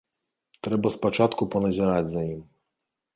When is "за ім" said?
2.15-2.41